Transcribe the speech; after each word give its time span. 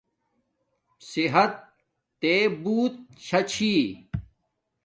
صحت 1.09 1.53
تے 2.21 2.33
بوت 2.61 2.93
شا 3.25 3.39
چھی 3.51 3.73